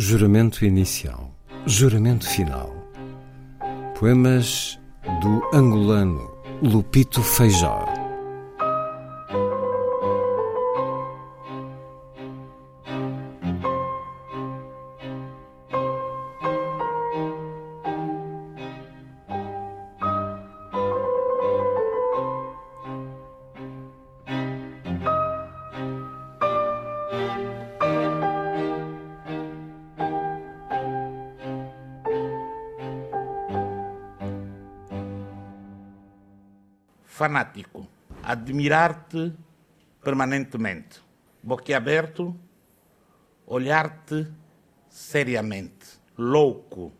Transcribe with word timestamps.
Juramento 0.00 0.64
inicial, 0.64 1.28
juramento 1.66 2.24
final. 2.24 2.72
Poemas 3.98 4.78
do 5.20 5.42
angolano 5.52 6.30
Lupito 6.62 7.20
Feijó. 7.20 7.97
Fanático, 37.18 37.88
admirar-te 38.22 39.32
permanentemente, 40.04 41.00
boquiaberto, 41.42 42.36
olhar-te 43.44 44.28
seriamente, 44.88 45.98
louco, 46.16 46.92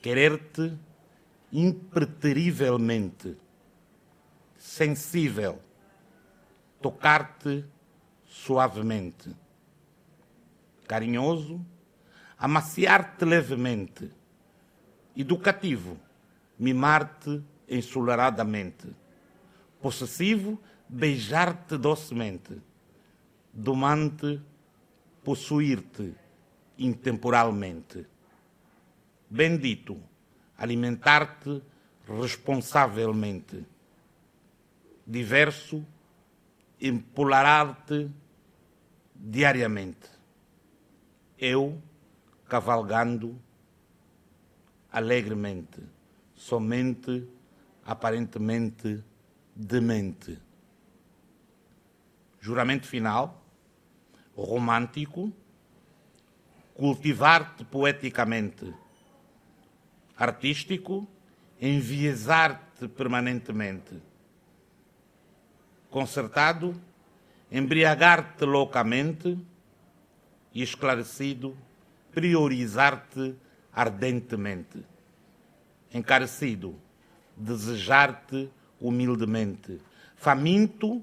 querer-te 0.00 0.78
impreterivelmente, 1.50 3.36
sensível, 4.56 5.58
tocar-te 6.80 7.64
suavemente, 8.24 9.34
carinhoso, 10.86 11.60
amaciar-te 12.38 13.26
levemente, 13.26 14.12
educativo, 15.16 15.96
mimar-te 16.56 17.42
ensoleradamente 17.66 19.07
possessivo, 19.80 20.60
beijar-te 20.88 21.76
docemente, 21.76 22.60
domante, 23.52 24.40
possuir-te 25.22 26.14
intemporalmente. 26.78 28.06
Bendito, 29.28 30.00
alimentar-te 30.56 31.62
responsavelmente. 32.06 33.66
Diverso, 35.06 35.84
empolerar-te 36.80 38.10
diariamente. 39.14 40.08
Eu, 41.38 41.80
cavalgando 42.48 43.38
alegremente, 44.90 45.82
somente, 46.34 47.28
aparentemente, 47.84 49.04
demente. 49.58 50.38
Juramento 52.40 52.86
final, 52.86 53.44
romântico, 54.36 55.32
cultivar-te 56.74 57.64
poeticamente, 57.64 58.72
artístico, 60.16 61.08
enviesar-te 61.60 62.86
permanentemente, 62.86 64.00
concertado, 65.90 66.80
embriagar-te 67.50 68.44
loucamente 68.44 69.36
e 70.54 70.62
esclarecido, 70.62 71.56
priorizar-te 72.12 73.34
ardentemente, 73.72 74.84
encarecido, 75.92 76.76
desejar-te 77.36 78.48
humildemente, 78.80 79.78
faminto, 80.16 81.02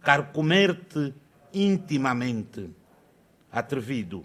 carcomer-te 0.00 1.14
intimamente, 1.52 2.70
atrevido, 3.50 4.24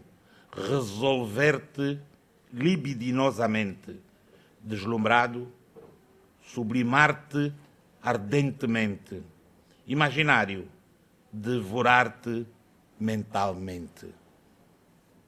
resolver-te 0.51 1.99
libidinosamente, 2.51 3.99
deslumbrado, 4.61 5.51
sublimar-te 6.41 7.53
ardentemente, 8.01 9.21
imaginário, 9.85 10.67
devorar-te 11.31 12.45
mentalmente, 12.99 14.07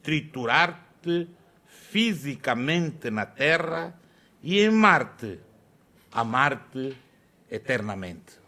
triturar-te 0.02 1.28
fisicamente 1.66 3.10
na 3.10 3.24
terra 3.24 3.94
e 4.42 4.60
em 4.60 4.70
Marte, 4.70 5.38
amar-te 6.10 6.96
eternamente. 7.52 8.40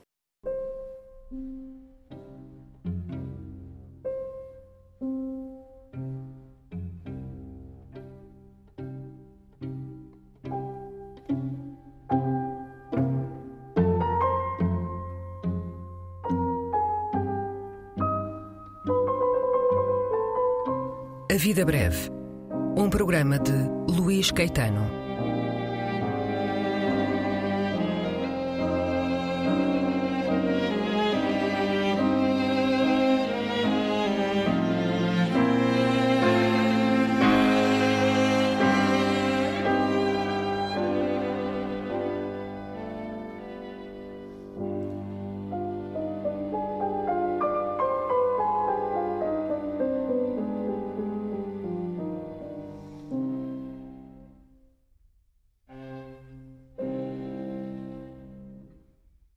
A 21.31 21.37
Vida 21.37 21.65
Breve, 21.67 22.11
um 22.77 22.89
programa 22.89 23.39
de 23.39 23.53
Luís 23.93 24.31
Caetano. 24.31 25.04